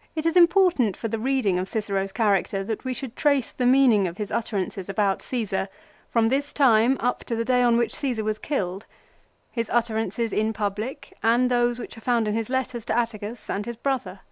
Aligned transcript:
2 0.00 0.08
It 0.16 0.26
is 0.26 0.34
important 0.36 0.96
for 0.96 1.06
the 1.06 1.16
reading 1.16 1.60
of 1.60 1.68
Cicero's 1.68 2.10
character 2.10 2.64
that 2.64 2.84
we 2.84 2.92
should 2.92 3.14
trace 3.14 3.52
the 3.52 3.66
meaning 3.66 4.08
of 4.08 4.16
his 4.18 4.32
utterances 4.32 4.88
about 4.88 5.20
Csesar 5.20 5.68
from 6.08 6.28
this 6.28 6.52
time 6.52 6.96
up 6.98 7.22
to 7.22 7.36
the 7.36 7.44
day 7.44 7.62
on 7.62 7.76
which 7.76 7.92
Csesar 7.94 8.24
was 8.24 8.40
killed, 8.40 8.84
his 9.52 9.70
utterances 9.70 10.32
in 10.32 10.52
public 10.52 11.16
and 11.22 11.48
those 11.48 11.78
which 11.78 11.96
are 11.96 12.00
found 12.00 12.26
in 12.26 12.34
his 12.34 12.50
letters 12.50 12.84
to 12.86 12.98
Atticus 12.98 13.48
and 13.48 13.64
his 13.64 13.76
brother. 13.76 14.22